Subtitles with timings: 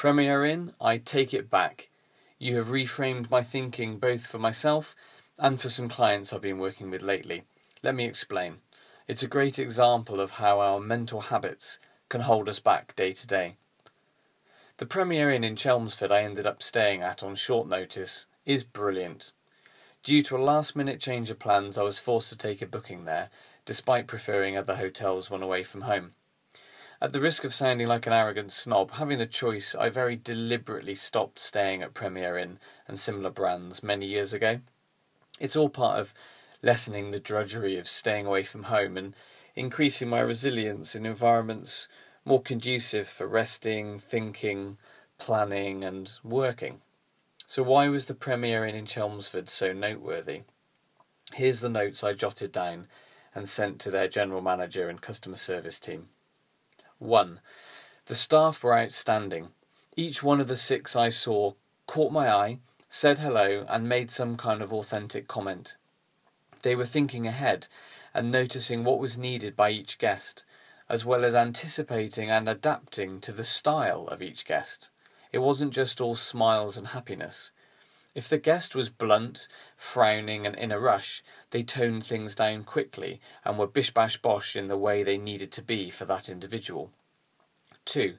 [0.00, 1.90] Premier Inn, I take it back.
[2.38, 4.96] You have reframed my thinking both for myself
[5.36, 7.42] and for some clients I've been working with lately.
[7.82, 8.62] Let me explain.
[9.06, 11.78] It's a great example of how our mental habits
[12.08, 13.56] can hold us back day to day.
[14.78, 19.32] The Premier Inn in Chelmsford I ended up staying at on short notice is brilliant.
[20.02, 23.04] Due to a last minute change of plans, I was forced to take a booking
[23.04, 23.28] there,
[23.66, 26.14] despite preferring other hotels when away from home.
[27.02, 30.94] At the risk of sounding like an arrogant snob, having the choice, I very deliberately
[30.94, 34.60] stopped staying at Premier Inn and similar brands many years ago.
[35.38, 36.12] It's all part of
[36.60, 39.16] lessening the drudgery of staying away from home and
[39.56, 41.88] increasing my resilience in environments
[42.26, 44.76] more conducive for resting, thinking,
[45.16, 46.82] planning, and working.
[47.46, 50.42] So, why was the Premier Inn in Chelmsford so noteworthy?
[51.32, 52.88] Here's the notes I jotted down
[53.34, 56.10] and sent to their general manager and customer service team.
[57.00, 57.40] 1.
[58.06, 59.48] The staff were outstanding.
[59.96, 61.54] Each one of the six I saw
[61.86, 62.58] caught my eye,
[62.88, 65.76] said hello, and made some kind of authentic comment.
[66.62, 67.68] They were thinking ahead
[68.12, 70.44] and noticing what was needed by each guest,
[70.90, 74.90] as well as anticipating and adapting to the style of each guest.
[75.32, 77.50] It wasn't just all smiles and happiness.
[78.14, 79.46] If the guest was blunt,
[79.76, 84.56] frowning, and in a rush, they toned things down quickly and were bish bash bosh
[84.56, 86.90] in the way they needed to be for that individual.
[87.90, 88.18] 2.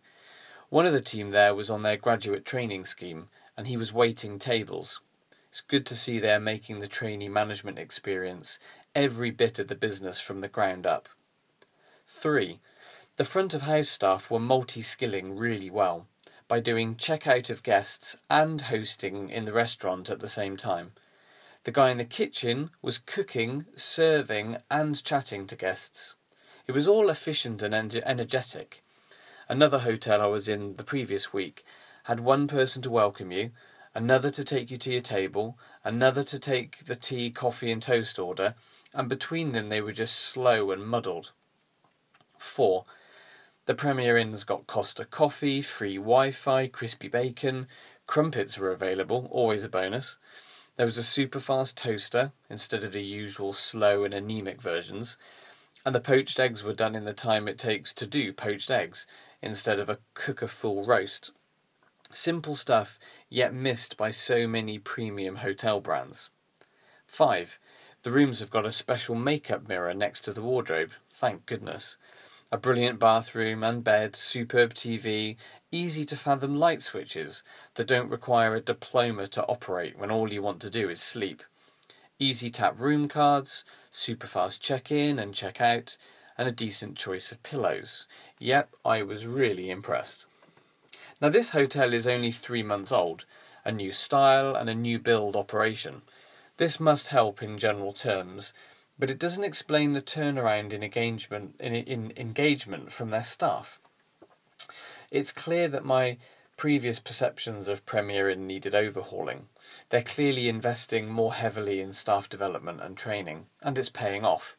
[0.67, 4.38] One of the team there was on their graduate training scheme and he was waiting
[4.38, 5.00] tables.
[5.47, 8.59] It's good to see they're making the trainee management experience
[8.94, 11.08] every bit of the business from the ground up.
[12.05, 12.59] 3.
[13.16, 16.05] The front of house staff were multi skilling really well
[16.49, 20.92] by doing checkout of guests and hosting in the restaurant at the same time.
[21.64, 26.16] The guy in the kitchen was cooking, serving, and chatting to guests.
[26.67, 28.83] It was all efficient and energetic.
[29.52, 31.66] Another hotel I was in the previous week
[32.05, 33.52] had one person to welcome you,
[33.93, 38.17] another to take you to your table, another to take the tea, coffee, and toast
[38.17, 38.55] order,
[38.93, 41.33] and between them they were just slow and muddled.
[42.37, 42.86] 4.
[43.65, 47.67] The Premier Inn's got Costa coffee, free Wi Fi, crispy bacon,
[48.08, 50.15] crumpets were available, always a bonus.
[50.77, 55.17] There was a super fast toaster instead of the usual slow and anemic versions,
[55.86, 59.05] and the poached eggs were done in the time it takes to do poached eggs
[59.41, 61.31] instead of a cook a full roast.
[62.11, 66.29] Simple stuff, yet missed by so many premium hotel brands.
[67.07, 67.59] 5.
[68.03, 71.97] The rooms have got a special makeup mirror next to the wardrobe, thank goodness
[72.52, 75.37] a brilliant bathroom and bed, superb TV,
[75.71, 77.43] easy to fathom light switches
[77.75, 81.43] that don't require a diploma to operate when all you want to do is sleep,
[82.19, 85.95] easy tap room cards, super fast check in and check out,
[86.41, 88.07] and a decent choice of pillows.
[88.39, 90.25] Yep, I was really impressed.
[91.21, 93.25] Now, this hotel is only three months old,
[93.63, 96.02] a new style and a new build operation.
[96.57, 98.53] This must help in general terms,
[98.97, 103.79] but it doesn't explain the turnaround in engagement in, in engagement from their staff.
[105.11, 106.17] It's clear that my
[106.58, 109.47] previous perceptions of Premier Inn needed overhauling.
[109.89, 114.58] They're clearly investing more heavily in staff development and training, and it's paying off.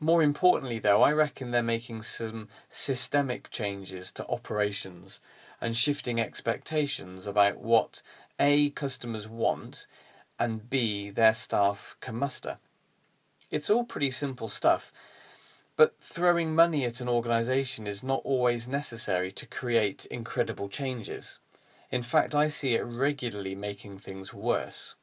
[0.00, 5.20] More importantly, though, I reckon they're making some systemic changes to operations
[5.60, 8.02] and shifting expectations about what
[8.38, 9.86] A, customers want,
[10.38, 12.58] and B, their staff can muster.
[13.50, 14.92] It's all pretty simple stuff,
[15.74, 21.38] but throwing money at an organisation is not always necessary to create incredible changes.
[21.90, 24.94] In fact, I see it regularly making things worse.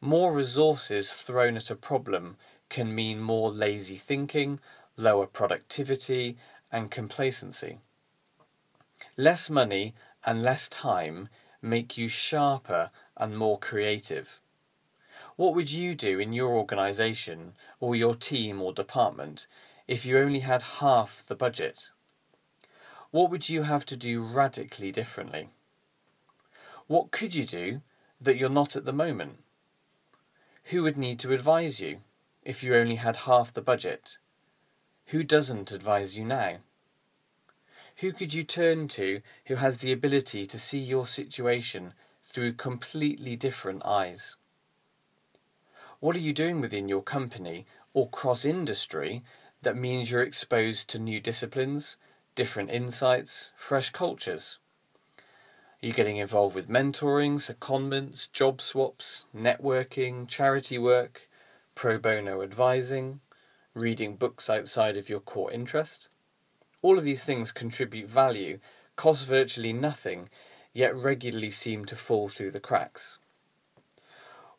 [0.00, 2.36] More resources thrown at a problem
[2.70, 4.60] can mean more lazy thinking,
[4.96, 6.38] lower productivity,
[6.72, 7.78] and complacency.
[9.16, 9.94] Less money
[10.24, 11.28] and less time
[11.60, 14.40] make you sharper and more creative.
[15.36, 19.46] What would you do in your organisation or your team or department
[19.88, 21.90] if you only had half the budget?
[23.10, 25.48] What would you have to do radically differently?
[26.86, 27.82] What could you do
[28.20, 29.38] that you're not at the moment?
[30.64, 32.00] Who would need to advise you
[32.42, 34.18] if you only had half the budget?
[35.06, 36.58] Who doesn't advise you now?
[37.96, 41.92] Who could you turn to who has the ability to see your situation
[42.22, 44.36] through completely different eyes?
[45.98, 49.22] What are you doing within your company or cross industry
[49.62, 51.98] that means you're exposed to new disciplines,
[52.34, 54.58] different insights, fresh cultures?
[55.82, 61.28] Are you getting involved with mentoring, secondments, job swaps, networking, charity work,
[61.80, 63.20] pro bono advising,
[63.72, 66.10] reading books outside of your core interest?
[66.82, 68.58] All of these things contribute value,
[68.96, 70.28] cost virtually nothing,
[70.74, 73.18] yet regularly seem to fall through the cracks.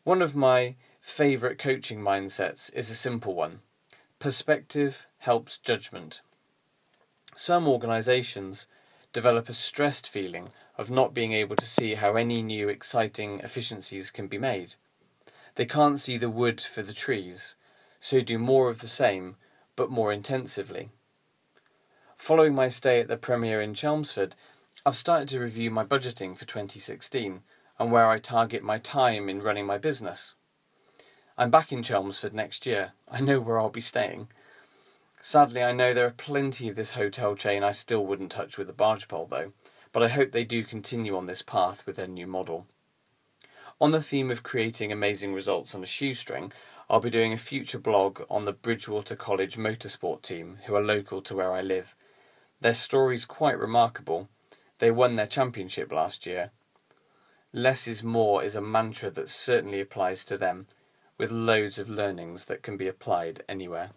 [0.04, 3.60] One of my favourite coaching mindsets is a simple one
[4.18, 6.22] perspective helps judgment.
[7.36, 8.66] Some organisations
[9.14, 14.10] develop a stressed feeling of not being able to see how any new exciting efficiencies
[14.10, 14.74] can be made.
[15.56, 17.56] They can't see the wood for the trees,
[18.00, 19.36] so do more of the same,
[19.76, 20.90] but more intensively.
[22.18, 24.36] Following my stay at the Premier Inn Chelmsford,
[24.86, 27.42] I've started to review my budgeting for 2016
[27.80, 30.36] and where I target my time in running my business.
[31.38, 32.94] I'm back in Chelmsford next year.
[33.10, 34.28] I know where I'll be staying.
[35.20, 38.70] Sadly, I know there are plenty of this hotel chain I still wouldn't touch with
[38.70, 39.52] a barge pole, though,
[39.92, 42.68] but I hope they do continue on this path with their new model.
[43.82, 46.54] On the theme of creating amazing results on a shoestring,
[46.88, 51.20] I'll be doing a future blog on the Bridgewater College motorsport team, who are local
[51.24, 51.96] to where I live.
[52.60, 54.30] Their story's quite remarkable.
[54.78, 56.52] They won their championship last year.
[57.52, 60.68] Less is more is a mantra that certainly applies to them,
[61.18, 63.90] with loads of learnings that can be applied anywhere.